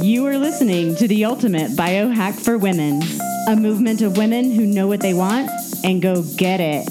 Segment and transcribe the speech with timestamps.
[0.00, 3.02] You are listening to the ultimate biohack for women,
[3.46, 5.50] a movement of women who know what they want
[5.84, 6.88] and go get it.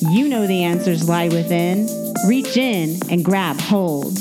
[0.00, 1.88] You know the answers lie within.
[2.26, 4.16] Reach in and grab hold.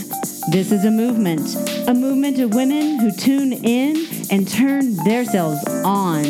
[0.52, 1.56] This is a movement,
[1.88, 6.24] a movement of women who tune in and turn themselves on.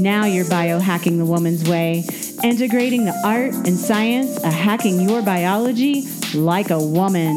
[0.00, 2.04] Now you're biohacking the woman's way,
[2.44, 7.36] integrating the art and science of hacking your biology like a woman.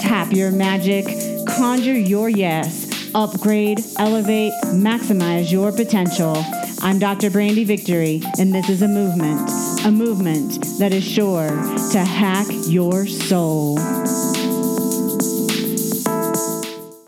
[0.00, 1.06] Tap your magic,
[1.46, 2.83] conjure your yes,
[3.14, 6.34] upgrade, elevate, maximize your potential.
[6.82, 7.30] I'm Dr.
[7.30, 9.48] Brandy Victory, and this is a movement,
[9.84, 11.48] a movement that is sure
[11.92, 13.78] to hack your soul.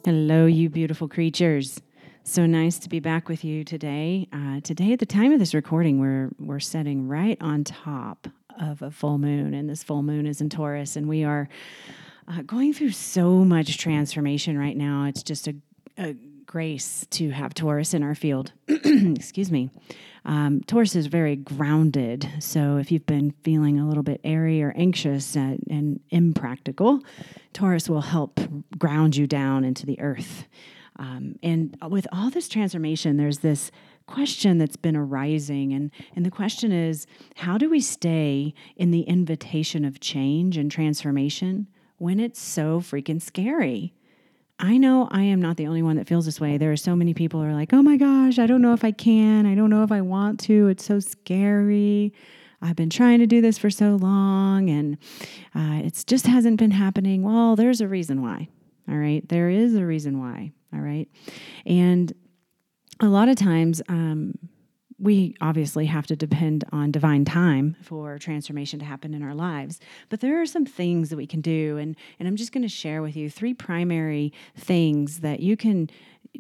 [0.05, 1.81] Hello, you beautiful creatures.
[2.23, 4.29] So nice to be back with you today.
[4.33, 8.29] Uh, today, at the time of this recording, we're we're setting right on top
[8.61, 11.49] of a full moon, and this full moon is in Taurus, and we are
[12.29, 15.05] uh, going through so much transformation right now.
[15.05, 15.55] It's just a,
[15.99, 16.15] a
[16.47, 18.53] grace to have Taurus in our field.
[18.69, 19.71] Excuse me.
[20.25, 22.29] Um, Taurus is very grounded.
[22.41, 27.01] So if you've been feeling a little bit airy or anxious and, and impractical,
[27.53, 28.41] Taurus will help
[28.79, 30.47] ground you down into the earth.
[30.99, 33.71] Um, and with all this transformation, there's this
[34.07, 35.73] question that's been arising.
[35.73, 37.07] And, and the question is
[37.37, 41.69] how do we stay in the invitation of change and transformation
[41.99, 43.93] when it's so freaking scary?
[44.59, 46.57] I know I am not the only one that feels this way.
[46.57, 48.85] There are so many people who are like, oh my gosh, I don't know if
[48.85, 49.45] I can.
[49.45, 50.69] I don't know if I want to.
[50.69, 52.13] It's so scary.
[52.63, 54.97] I've been trying to do this for so long and
[55.55, 57.23] uh, it just hasn't been happening.
[57.23, 58.49] Well, there's a reason why.
[58.89, 59.29] All right.
[59.29, 60.53] There is a reason why.
[60.73, 61.09] All right.
[61.67, 62.15] And
[63.01, 64.39] a lot of times, um,
[64.99, 69.79] we obviously have to depend on divine time for transformation to happen in our lives.
[70.09, 71.77] But there are some things that we can do.
[71.77, 75.91] And, and I'm just going to share with you three primary things that you can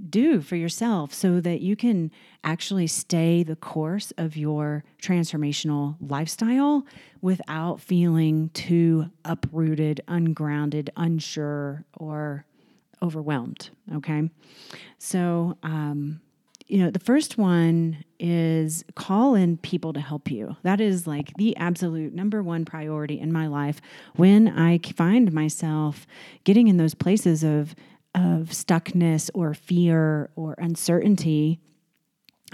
[0.08, 2.10] do for yourself so that you can
[2.44, 6.86] actually stay the course of your transformational lifestyle
[7.20, 12.44] without feeling too uprooted, ungrounded, unsure, or
[13.02, 13.70] overwhelmed.
[13.94, 14.30] Okay.
[14.98, 16.20] So, um,
[16.66, 20.56] you know, the first one is call in people to help you.
[20.62, 23.80] That is like the absolute number one priority in my life
[24.16, 26.06] when I find myself
[26.44, 27.74] getting in those places of
[28.16, 31.60] of stuckness or fear or uncertainty,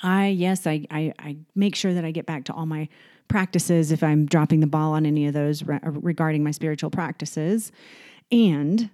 [0.03, 2.89] I, yes, I, I, I, make sure that I get back to all my
[3.29, 7.71] practices if I'm dropping the ball on any of those re- regarding my spiritual practices.
[8.33, 8.91] And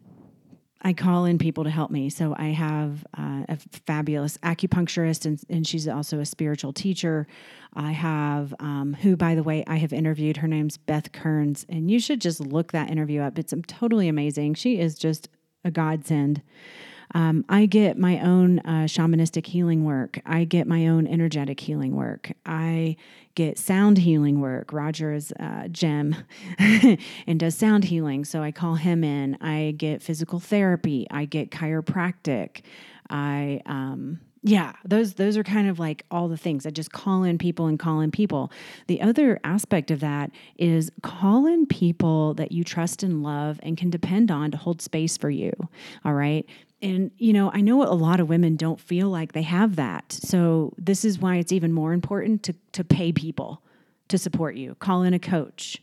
[0.82, 2.08] I call in people to help me.
[2.08, 3.56] So I have uh, a
[3.86, 7.26] fabulous acupuncturist, and, and, she's also a spiritual teacher.
[7.74, 10.36] I have, um, who, by the way, I have interviewed.
[10.36, 13.38] Her name's Beth Kearns, and you should just look that interview up.
[13.38, 14.54] It's totally amazing.
[14.54, 15.28] She is just
[15.64, 16.42] a godsend.
[17.14, 20.20] Um, I get my own uh, shamanistic healing work.
[20.26, 22.32] I get my own energetic healing work.
[22.44, 22.96] I
[23.34, 24.72] get sound healing work.
[24.72, 26.16] Roger is uh, gem
[26.58, 29.36] and does sound healing, so I call him in.
[29.40, 31.06] I get physical therapy.
[31.10, 32.62] I get chiropractic.
[33.10, 37.24] I um, yeah those those are kind of like all the things i just call
[37.24, 38.52] in people and call in people
[38.86, 43.76] the other aspect of that is call in people that you trust and love and
[43.76, 45.52] can depend on to hold space for you
[46.04, 46.46] all right
[46.80, 50.12] and you know i know a lot of women don't feel like they have that.
[50.12, 53.62] So this is why it's even more important to to pay people
[54.08, 54.74] to support you.
[54.76, 55.82] Call in a coach.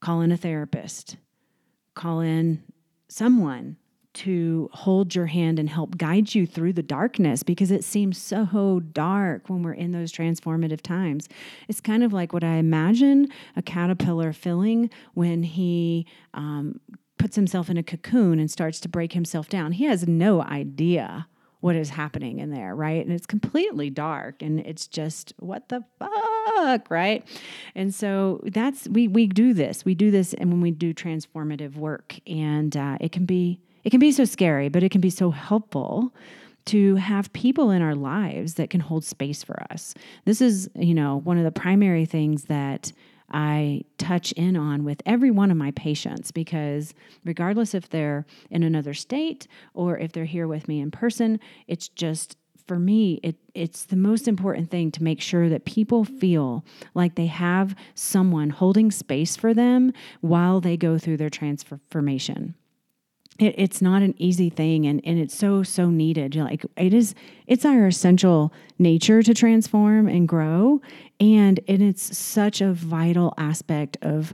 [0.00, 1.16] Call in a therapist.
[1.94, 2.62] Call in
[3.08, 3.76] someone
[4.12, 8.80] to hold your hand and help guide you through the darkness because it seems so
[8.92, 11.28] dark when we're in those transformative times.
[11.68, 16.80] It's kind of like what I imagine a caterpillar feeling when he um,
[17.20, 19.72] puts himself in a cocoon and starts to break himself down.
[19.72, 21.26] He has no idea
[21.60, 23.04] what is happening in there, right?
[23.04, 27.22] And it's completely dark and it's just what the fuck, right?
[27.74, 29.84] And so that's we we do this.
[29.84, 33.90] We do this and when we do transformative work and uh, it can be it
[33.90, 36.14] can be so scary, but it can be so helpful
[36.66, 39.94] to have people in our lives that can hold space for us.
[40.24, 42.92] This is, you know, one of the primary things that
[43.30, 46.94] I touch in on with every one of my patients because,
[47.24, 51.88] regardless if they're in another state or if they're here with me in person, it's
[51.88, 52.36] just
[52.66, 57.16] for me, it, it's the most important thing to make sure that people feel like
[57.16, 62.54] they have someone holding space for them while they go through their transformation
[63.40, 66.36] it, it's not an easy thing and, and it's so so needed.
[66.36, 67.14] Like it is
[67.46, 70.80] it's our essential nature to transform and grow
[71.18, 74.32] and, and it's such a vital aspect of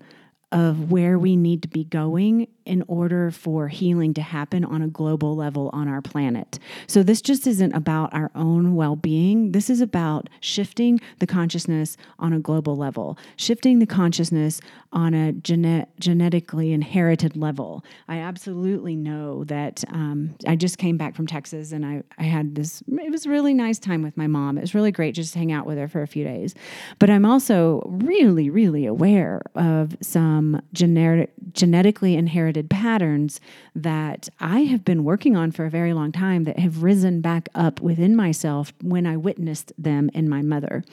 [0.53, 4.89] of where we need to be going in order for healing to happen on a
[4.89, 6.59] global level on our planet.
[6.87, 9.53] So, this just isn't about our own well being.
[9.53, 14.61] This is about shifting the consciousness on a global level, shifting the consciousness
[14.93, 17.85] on a gene- genetically inherited level.
[18.09, 22.55] I absolutely know that um, I just came back from Texas and I, I had
[22.55, 24.59] this, it was a really nice time with my mom.
[24.59, 26.55] It was really great just to hang out with her for a few days.
[26.99, 30.36] But I'm also really, really aware of some
[30.73, 33.41] genetic, genetically inherited patterns
[33.75, 37.49] that I have been working on for a very long time that have risen back
[37.55, 40.85] up within myself when I witnessed them in my mother.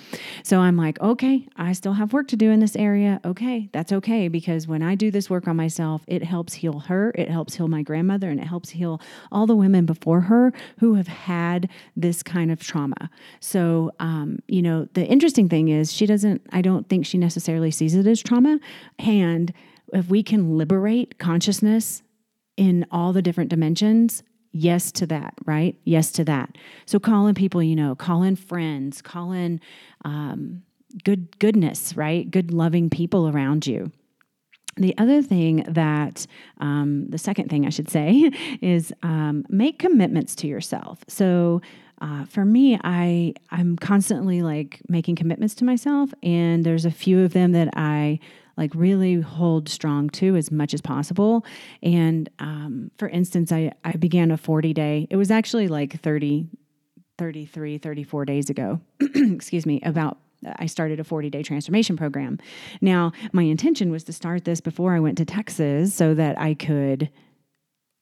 [0.44, 3.20] So I'm like, okay, I still have work to do in this area.
[3.26, 7.12] Okay, that's okay because when I do this work on myself, it helps heal her,
[7.16, 9.02] it helps heal my grandmother, and it helps heal
[9.32, 13.10] all the women before her who have had this kind of trauma.
[13.40, 17.72] So, um, you know, the interesting thing is she doesn't, I don't think she necessarily
[17.72, 18.60] sees it as trauma.
[19.00, 19.33] And
[19.94, 22.04] if we can liberate consciousness
[22.58, 25.76] in all the different dimensions, yes to that, right?
[25.84, 26.58] Yes to that.
[26.86, 29.60] So call in people you know, call in friends, call in
[30.06, 30.64] um,
[31.04, 32.30] good goodness, right?
[32.30, 33.92] Good loving people around you.
[34.76, 36.26] The other thing that,
[36.60, 38.32] um, the second thing I should say,
[38.62, 41.00] is um, make commitments to yourself.
[41.08, 41.62] So
[42.02, 47.24] uh, for me, I I'm constantly like making commitments to myself, and there's a few
[47.24, 48.20] of them that I
[48.58, 51.46] like really hold strong to as much as possible.
[51.82, 56.48] And um, for instance, I, I began a 40 day, it was actually like 30,
[57.18, 60.18] 33, 34 days ago, excuse me, about
[60.58, 62.38] I started a 40 day transformation program.
[62.82, 66.54] Now, my intention was to start this before I went to Texas so that I
[66.54, 67.10] could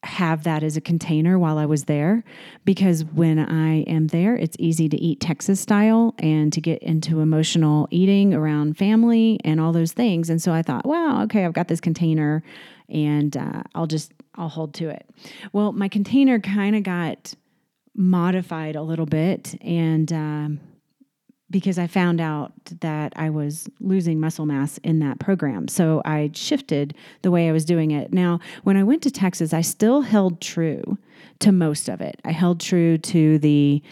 [0.04, 2.24] have that as a container while I was there
[2.66, 7.20] because when I am there, it's easy to eat Texas style and to get into
[7.20, 10.30] emotional eating around family and all those things.
[10.30, 12.44] And so I thought, wow, okay, I've got this container
[12.90, 15.08] and uh, I'll just, I'll hold to it.
[15.54, 17.36] Well, my container kind of got
[17.96, 20.60] modified a little bit and, um,
[21.52, 25.68] because I found out that I was losing muscle mass in that program.
[25.68, 28.14] So I shifted the way I was doing it.
[28.14, 30.98] Now, when I went to Texas, I still held true
[31.40, 32.20] to most of it.
[32.24, 33.84] I held true to the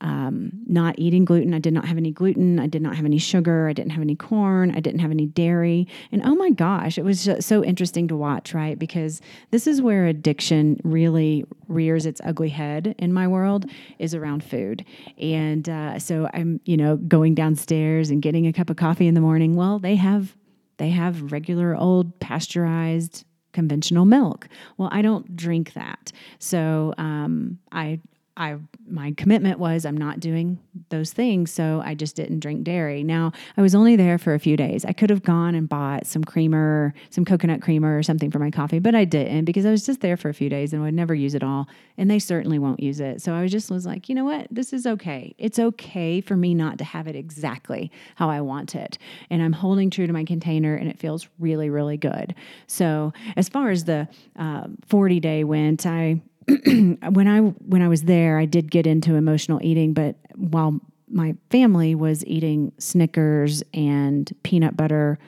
[0.00, 1.54] um, not eating gluten.
[1.54, 2.58] I did not have any gluten.
[2.58, 3.68] I did not have any sugar.
[3.68, 4.70] I didn't have any corn.
[4.70, 5.88] I didn't have any dairy.
[6.12, 8.78] And oh my gosh, it was so interesting to watch, right?
[8.78, 13.66] Because this is where addiction really rears its ugly head in my world
[13.98, 14.84] is around food.
[15.18, 19.14] And uh, so I'm, you know, going downstairs and getting a cup of coffee in
[19.14, 19.56] the morning.
[19.56, 20.36] Well, they have
[20.78, 24.48] they have regular old pasteurized conventional milk.
[24.76, 26.12] Well, I don't drink that.
[26.38, 28.00] So um, I
[28.38, 28.56] I
[28.86, 30.58] my commitment was I'm not doing
[30.90, 33.02] those things, so I just didn't drink dairy.
[33.02, 34.84] Now I was only there for a few days.
[34.84, 38.50] I could have gone and bought some creamer, some coconut creamer or something for my
[38.50, 40.94] coffee, but I didn't because I was just there for a few days and would
[40.94, 41.66] never use it all,
[41.98, 43.20] and they certainly won't use it.
[43.20, 45.34] So I was just was like, you know what, this is okay.
[45.36, 48.98] It's okay for me not to have it exactly how I want it,
[49.30, 52.36] and I'm holding true to my container, and it feels really, really good.
[52.68, 56.20] So as far as the uh, 40 day went, I
[57.10, 60.80] when I when I was there, I did get into emotional eating, but while
[61.10, 65.18] my family was eating Snickers and peanut butter,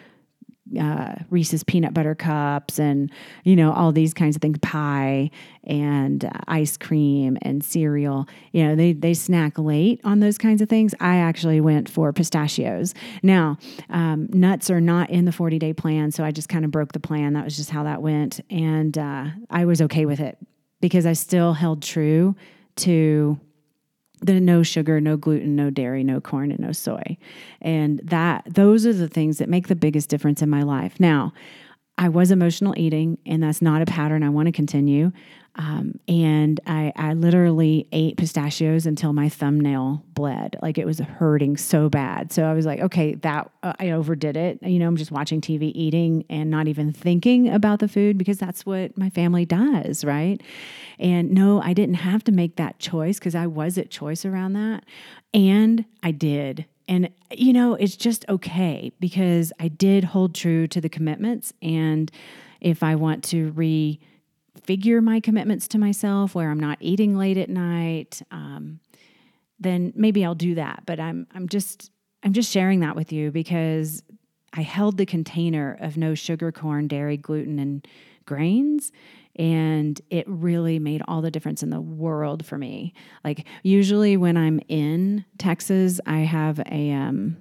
[0.80, 3.10] uh, Reese's peanut butter cups, and
[3.44, 5.30] you know all these kinds of things, pie
[5.64, 8.26] and uh, ice cream and cereal.
[8.52, 10.94] You know they they snack late on those kinds of things.
[11.00, 12.94] I actually went for pistachios.
[13.22, 13.58] Now
[13.90, 16.92] um, nuts are not in the forty day plan, so I just kind of broke
[16.92, 17.34] the plan.
[17.34, 20.38] That was just how that went, and uh, I was okay with it
[20.80, 22.34] because I still held true
[22.76, 23.38] to
[24.20, 27.16] the no sugar, no gluten, no dairy, no corn, and no soy.
[27.60, 31.00] And that those are the things that make the biggest difference in my life.
[31.00, 31.32] Now,
[32.00, 35.12] I was emotional eating, and that's not a pattern I want to continue.
[35.56, 40.56] Um, and I, I literally ate pistachios until my thumbnail bled.
[40.62, 42.32] Like it was hurting so bad.
[42.32, 44.62] So I was like, okay, that uh, I overdid it.
[44.62, 48.38] You know, I'm just watching TV, eating, and not even thinking about the food because
[48.38, 50.40] that's what my family does, right?
[50.98, 54.54] And no, I didn't have to make that choice because I was at choice around
[54.54, 54.84] that.
[55.34, 56.64] And I did.
[56.90, 61.52] And, you know, it's just okay because I did hold true to the commitments.
[61.62, 62.10] And
[62.60, 67.48] if I want to refigure my commitments to myself where I'm not eating late at
[67.48, 68.80] night, um,
[69.60, 70.82] then maybe I'll do that.
[70.84, 71.92] But I'm I'm just
[72.24, 74.02] I'm just sharing that with you because
[74.52, 77.86] I held the container of no sugar, corn, dairy, gluten, and
[78.30, 78.92] grains.
[79.36, 82.94] And it really made all the difference in the world for me.
[83.24, 87.36] Like, usually when I'm in Texas, I have a, um,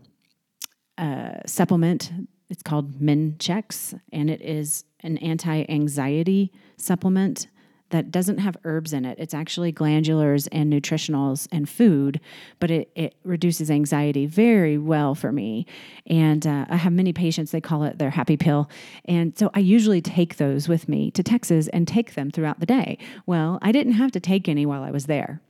[0.98, 2.12] a supplement
[2.50, 7.48] it's called Min-Chex, and it is an anti anxiety supplement
[7.90, 9.18] that doesn't have herbs in it.
[9.20, 12.20] It's actually glandulars and nutritionals and food,
[12.60, 15.66] but it, it reduces anxiety very well for me.
[16.08, 18.70] And uh, I have many patients, they call it their happy pill.
[19.06, 22.66] And so I usually take those with me to Texas and take them throughout the
[22.66, 22.98] day.
[23.26, 25.42] Well, I didn't have to take any while I was there.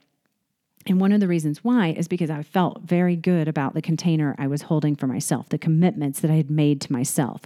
[0.88, 4.34] And one of the reasons why is because I felt very good about the container
[4.40, 7.42] I was holding for myself, the commitments that I had made to myself.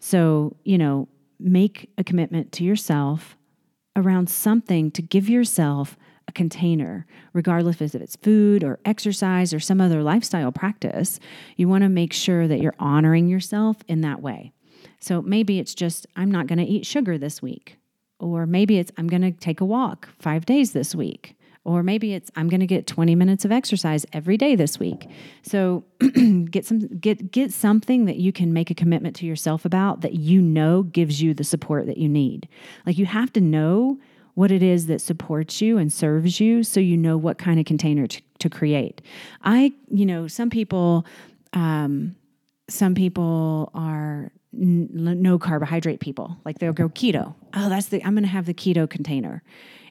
[0.00, 3.36] So, you know, make a commitment to yourself
[3.96, 5.96] around something to give yourself
[6.26, 11.20] a container, regardless of if it's food or exercise or some other lifestyle practice.
[11.56, 14.52] You want to make sure that you're honoring yourself in that way.
[15.00, 17.78] So maybe it's just, I'm not going to eat sugar this week.
[18.18, 21.36] Or maybe it's, I'm going to take a walk five days this week.
[21.64, 25.08] Or maybe it's I'm going to get 20 minutes of exercise every day this week.
[25.42, 25.84] So
[26.50, 30.14] get some get get something that you can make a commitment to yourself about that
[30.14, 32.48] you know gives you the support that you need.
[32.84, 33.98] Like you have to know
[34.34, 37.66] what it is that supports you and serves you so you know what kind of
[37.66, 39.00] container to, to create.
[39.42, 41.06] I, you know, some people
[41.52, 42.16] um
[42.68, 46.36] some people are no carbohydrate people.
[46.44, 47.34] Like they'll go keto.
[47.54, 49.42] Oh, that's the I'm going to have the keto container.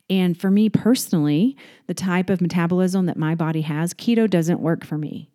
[0.09, 1.55] And for me personally,
[1.87, 5.29] the type of metabolism that my body has, keto doesn't work for me.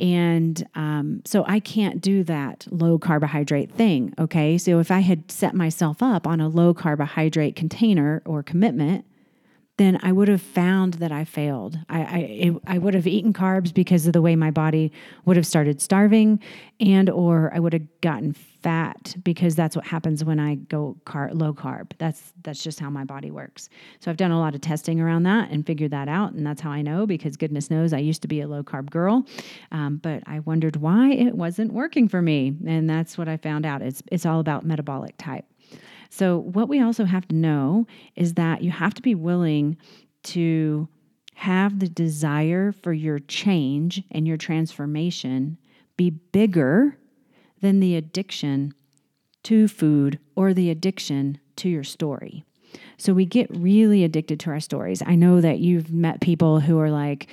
[0.00, 4.14] And um, so I can't do that low carbohydrate thing.
[4.18, 4.58] Okay.
[4.58, 9.04] So if I had set myself up on a low carbohydrate container or commitment,
[9.82, 11.76] then I would have found that I failed.
[11.88, 14.92] I, I, it, I would have eaten carbs because of the way my body
[15.24, 16.40] would have started starving,
[16.78, 21.34] and or I would have gotten fat because that's what happens when I go car-
[21.34, 21.92] low carb.
[21.98, 23.68] That's that's just how my body works.
[23.98, 26.60] So I've done a lot of testing around that and figured that out, and that's
[26.60, 29.26] how I know because goodness knows I used to be a low carb girl,
[29.72, 33.66] um, but I wondered why it wasn't working for me, and that's what I found
[33.66, 33.82] out.
[33.82, 35.44] It's it's all about metabolic type.
[36.12, 39.78] So, what we also have to know is that you have to be willing
[40.24, 40.86] to
[41.36, 45.56] have the desire for your change and your transformation
[45.96, 46.98] be bigger
[47.62, 48.74] than the addiction
[49.44, 52.44] to food or the addiction to your story.
[52.98, 55.02] So we get really addicted to our stories.
[55.06, 57.28] I know that you've met people who are like,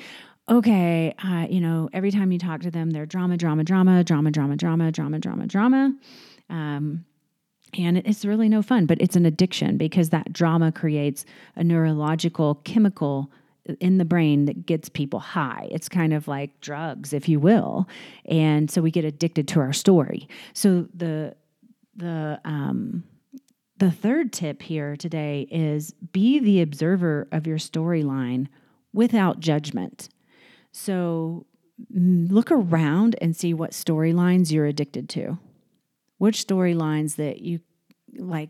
[0.47, 4.31] okay, uh, you know, every time you talk to them, they're drama, drama, drama, drama,
[4.31, 5.93] drama, drama, drama, drama, drama.
[6.49, 7.05] Um,
[7.77, 12.55] and it's really no fun, but it's an addiction because that drama creates a neurological
[12.55, 13.31] chemical
[13.79, 15.67] in the brain that gets people high.
[15.71, 17.87] It's kind of like drugs, if you will.
[18.25, 20.27] And so we get addicted to our story.
[20.53, 21.35] So the
[21.95, 23.03] the um
[23.77, 28.47] the third tip here today is be the observer of your storyline
[28.93, 30.09] without judgment.
[30.71, 31.45] So
[31.91, 35.37] look around and see what storylines you're addicted to
[36.19, 37.59] which storylines that you
[38.17, 38.49] like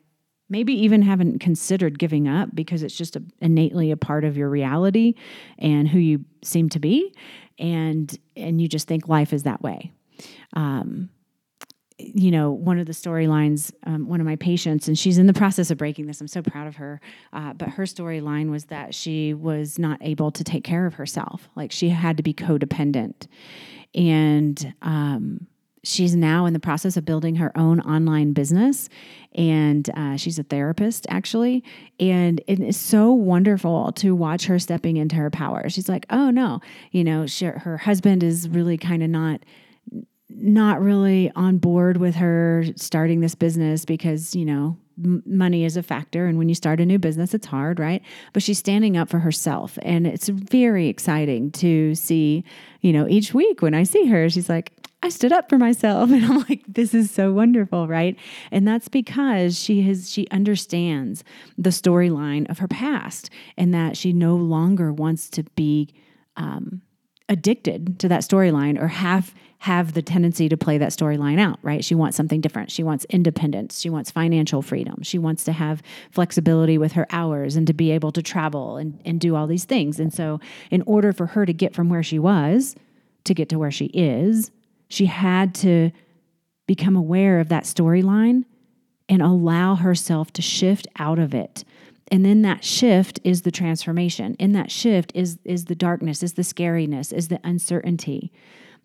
[0.49, 4.49] maybe even haven't considered giving up because it's just a, innately a part of your
[4.49, 5.13] reality
[5.57, 7.13] and who you seem to be
[7.57, 9.91] and and you just think life is that way.
[10.53, 11.09] Um,
[11.97, 15.33] you know one of the storylines um, one of my patients and she's in the
[15.33, 17.01] process of breaking this i'm so proud of her
[17.33, 21.49] uh, but her storyline was that she was not able to take care of herself.
[21.55, 23.27] Like she had to be codependent.
[23.93, 25.47] And um,
[25.83, 28.89] she's now in the process of building her own online business
[29.33, 31.63] and uh, she's a therapist actually
[31.99, 35.69] and it is so wonderful to watch her stepping into her power.
[35.69, 36.59] She's like oh no
[36.91, 39.41] you know she, her husband is really kind of not
[40.29, 44.77] not really on board with her starting this business because you know
[45.25, 48.01] money is a factor and when you start a new business it's hard right
[48.33, 52.43] but she's standing up for herself and it's very exciting to see
[52.81, 56.11] you know each week when i see her she's like I stood up for myself.
[56.19, 58.17] And I'm like, this is so wonderful, right?
[58.51, 61.23] And that's because she has she understands
[61.57, 65.87] the storyline of her past and that she no longer wants to be
[66.35, 66.81] um,
[67.29, 71.83] addicted to that storyline or have have the tendency to play that storyline out, right?
[71.83, 72.71] She wants something different.
[72.71, 73.81] She wants independence.
[73.81, 75.03] She wants financial freedom.
[75.03, 79.01] She wants to have flexibility with her hours and to be able to travel and,
[79.03, 79.99] and do all these things.
[79.99, 80.39] And so,
[80.71, 82.75] in order for her to get from where she was
[83.25, 84.49] to get to where she is,
[84.87, 85.91] she had to
[86.65, 88.45] become aware of that storyline
[89.09, 91.65] and allow herself to shift out of it.
[92.11, 94.35] And then that shift is the transformation.
[94.39, 98.31] In that shift is, is the darkness, is the scariness, is the uncertainty.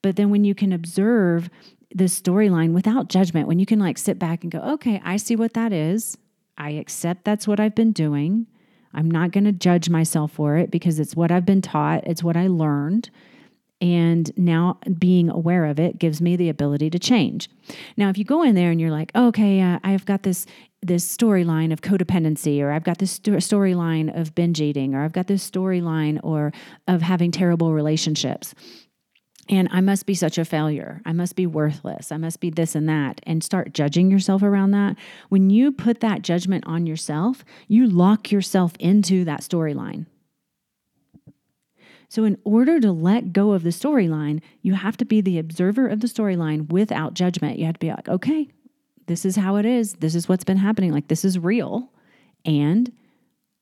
[0.03, 1.49] But then when you can observe
[1.95, 5.37] the storyline without judgment, when you can like sit back and go, okay, I see
[5.37, 6.19] what that is.
[6.59, 8.47] I accept that's what I've been doing.
[8.93, 12.23] I'm not going to judge myself for it because it's what I've been taught, it's
[12.23, 13.11] what I learned
[13.81, 17.51] And now being aware of it gives me the ability to change.
[17.99, 20.47] Now, if you go in there and you're like, okay, uh, I've got this
[20.87, 25.13] this storyline of codependency, or I've got this sto- storyline of binge eating, or I've
[25.13, 26.53] got this storyline or
[26.87, 28.55] of having terrible relationships,
[29.49, 31.03] and I must be such a failure.
[31.05, 32.11] I must be worthless.
[32.11, 34.97] I must be this and that, and start judging yourself around that.
[35.29, 40.07] When you put that judgment on yourself, you lock yourself into that storyline.
[42.09, 45.89] So, in order to let go of the storyline, you have to be the observer
[45.89, 47.59] of the storyline without judgment.
[47.59, 48.49] You have to be like, okay,
[49.07, 49.95] this is how it is.
[49.95, 50.93] This is what's been happening.
[50.93, 51.91] Like, this is real.
[52.45, 52.93] And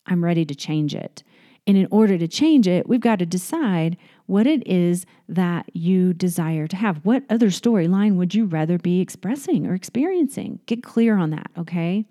[0.07, 1.23] I'm ready to change it.
[1.67, 3.97] And in order to change it, we've got to decide
[4.27, 7.05] what it is that you desire to have.
[7.05, 10.59] What other storyline would you rather be expressing or experiencing?
[10.67, 12.05] Get clear on that, okay?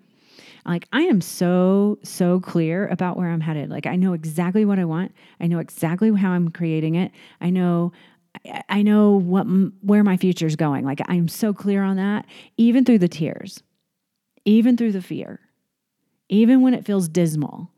[0.64, 3.68] Like, I am so, so clear about where I'm headed.
[3.68, 5.12] Like, I know exactly what I want.
[5.40, 7.12] I know exactly how I'm creating it.
[7.40, 7.92] I know.
[8.68, 9.44] I know what
[9.82, 10.84] where my future is going.
[10.84, 13.62] Like I'm so clear on that, even through the tears,
[14.44, 15.40] even through the fear,
[16.28, 17.70] even when it feels dismal,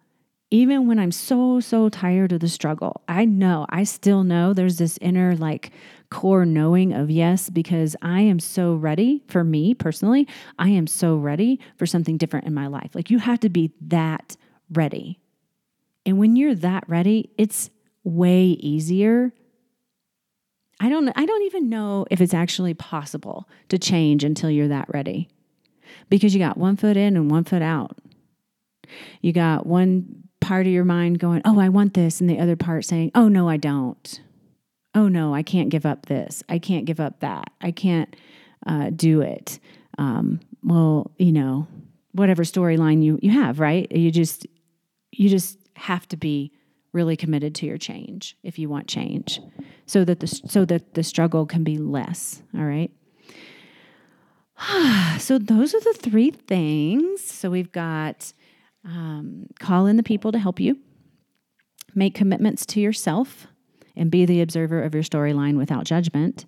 [0.54, 4.78] even when I'm so, so tired of the struggle, I know, I still know there's
[4.78, 5.73] this inner like
[6.11, 10.28] core knowing of yes, because I am so ready for me personally.
[10.56, 12.94] I am so ready for something different in my life.
[12.94, 14.37] Like you have to be that
[14.73, 15.18] ready.
[16.06, 17.70] And when you're that ready, it's
[18.04, 19.32] way easier.
[20.81, 24.88] I don't I don't even know if it's actually possible to change until you're that
[24.93, 25.28] ready.
[26.09, 27.97] Because you got one foot in and one foot out.
[29.21, 32.57] You got one part of your mind going, Oh, I want this, and the other
[32.57, 34.21] part saying, Oh, no, I don't.
[34.95, 36.43] Oh, no, I can't give up this.
[36.49, 37.50] I can't give up that.
[37.61, 38.14] I can't
[38.66, 39.59] uh, do it.
[39.99, 41.66] Um, well, you know,
[42.12, 43.90] whatever storyline you, you have, right?
[43.90, 44.47] You just,
[45.11, 46.52] you just have to be
[46.95, 49.41] really committed to your change if you want change
[49.85, 52.91] so that the so that the struggle can be less all right
[55.19, 58.33] so those are the three things so we've got
[58.85, 60.79] um, call in the people to help you.
[61.95, 63.47] Make commitments to yourself
[63.97, 66.45] and be the observer of your storyline without judgment.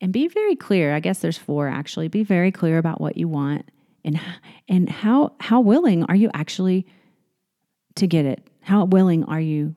[0.00, 0.94] And be very clear.
[0.94, 2.08] I guess there's four actually.
[2.08, 3.68] Be very clear about what you want
[4.04, 4.20] and
[4.68, 6.86] and how how willing are you actually
[7.96, 8.47] to get it?
[8.68, 9.74] How willing are you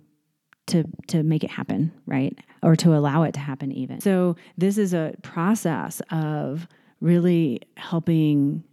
[0.67, 2.37] to to make it happen, right?
[2.61, 4.01] Or to allow it to happen even.
[4.01, 6.67] So this is a process of
[6.99, 8.65] really helping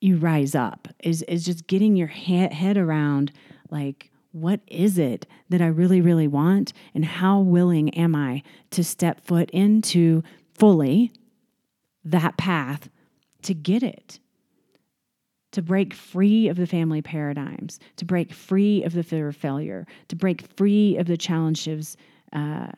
[0.00, 3.32] you rise up is is just getting your head, head around
[3.68, 8.82] like what is it that I really really want and how willing am I to
[8.82, 10.22] step foot into
[10.54, 11.12] fully
[12.02, 12.88] that path
[13.42, 14.20] to get it
[15.52, 19.86] to break free of the family paradigms, to break free of the fear of failure,
[20.08, 21.96] to break free of the challenges
[22.32, 22.70] uh,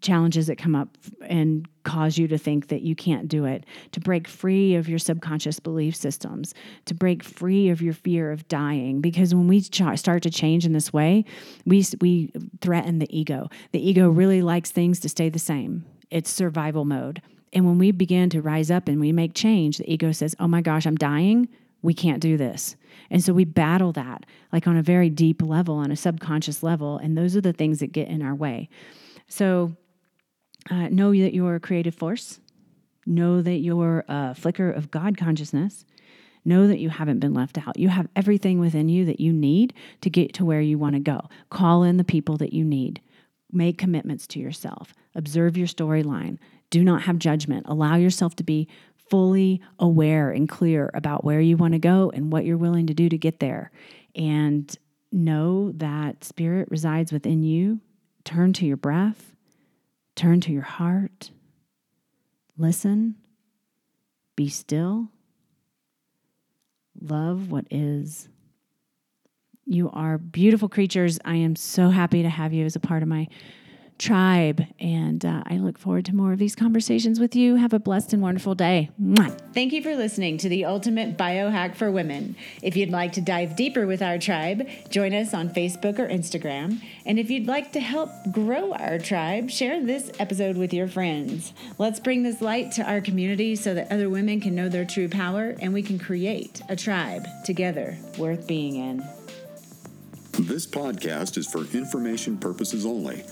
[0.00, 4.00] challenges that come up and cause you to think that you can't do it, to
[4.00, 9.00] break free of your subconscious belief systems, to break free of your fear of dying.
[9.00, 11.24] Because when we ch- start to change in this way,
[11.64, 13.48] we, we threaten the ego.
[13.72, 17.22] The ego really likes things to stay the same, it's survival mode.
[17.52, 20.48] And when we begin to rise up and we make change, the ego says, Oh
[20.48, 21.48] my gosh, I'm dying.
[21.84, 22.76] We can't do this.
[23.10, 26.96] And so we battle that like on a very deep level, on a subconscious level.
[26.96, 28.70] And those are the things that get in our way.
[29.28, 29.76] So
[30.70, 32.40] uh, know that you're a creative force.
[33.04, 35.84] Know that you're a flicker of God consciousness.
[36.42, 37.78] Know that you haven't been left out.
[37.78, 41.00] You have everything within you that you need to get to where you want to
[41.00, 41.28] go.
[41.50, 43.02] Call in the people that you need.
[43.52, 44.94] Make commitments to yourself.
[45.14, 46.38] Observe your storyline.
[46.70, 47.66] Do not have judgment.
[47.68, 48.68] Allow yourself to be
[49.14, 52.94] fully aware and clear about where you want to go and what you're willing to
[52.94, 53.70] do to get there.
[54.14, 54.76] And
[55.12, 57.80] know that spirit resides within you.
[58.24, 59.34] Turn to your breath
[60.14, 61.30] Turn to your heart.
[62.56, 63.16] Listen.
[64.36, 65.08] Be still.
[67.00, 68.28] Love what is.
[69.66, 71.18] You are beautiful creatures.
[71.24, 73.28] I am so happy to have you as a part of my
[73.98, 74.64] tribe.
[74.80, 77.56] And uh, I look forward to more of these conversations with you.
[77.56, 78.90] Have a blessed and wonderful day.
[79.00, 79.36] Mwah.
[79.52, 82.36] Thank you for listening to the Ultimate Biohack for Women.
[82.62, 86.82] If you'd like to dive deeper with our tribe, join us on Facebook or Instagram.
[87.06, 91.52] And if you'd like to help grow our tribe, share this episode with your friends.
[91.78, 95.08] Let's bring this light to our community so that other women can know their true
[95.08, 99.04] power and we can create a tribe together worth being in.
[100.38, 103.22] This podcast is for information purposes only.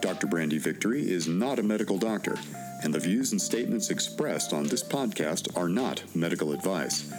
[0.00, 0.26] Dr.
[0.26, 2.36] Brandy Victory is not a medical doctor,
[2.82, 7.12] and the views and statements expressed on this podcast are not medical advice.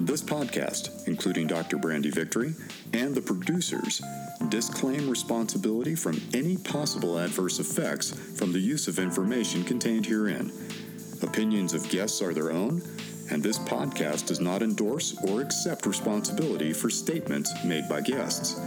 [0.00, 1.76] This podcast, including Dr.
[1.76, 2.54] Brandy Victory
[2.94, 4.00] and the producers,
[4.48, 10.50] disclaim responsibility from any possible adverse effects from the use of information contained herein.
[11.22, 12.80] Opinions of guests are their own,
[13.30, 18.58] and this podcast does not endorse or accept responsibility for statements made by guests.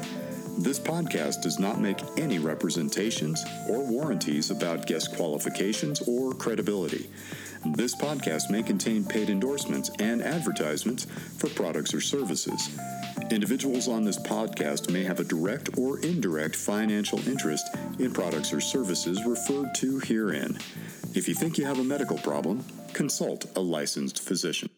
[0.58, 7.10] This podcast does not make any representations or warranties about guest qualifications or credibility.
[7.66, 11.06] This podcast may contain paid endorsements and advertisements
[11.38, 12.70] for products or services.
[13.32, 17.68] Individuals on this podcast may have a direct or indirect financial interest
[18.00, 20.58] in products or services referred to herein.
[21.16, 22.64] If you think you have a medical problem,
[22.94, 24.70] consult a licensed physician.